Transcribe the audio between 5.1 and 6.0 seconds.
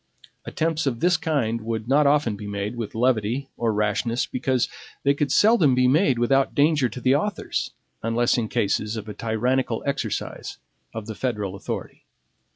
could seldom be